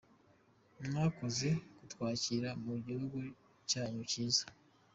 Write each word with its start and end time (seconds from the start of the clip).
Mwakoze 0.85 1.49
kutwakira 1.77 2.49
mu 2.63 2.73
gihugu 2.85 3.17
cyanyu 3.69 4.01
cyiza. 4.11 4.45